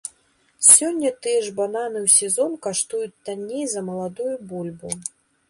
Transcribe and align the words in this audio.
Сёння 0.67 1.11
тыя 1.25 1.43
ж 1.47 1.53
бананы 1.59 1.99
ў 2.05 2.09
сезон 2.15 2.57
каштуюць 2.65 3.19
танней 3.29 3.65
за 3.75 3.85
маладую 3.93 4.35
бульбу. 4.53 4.89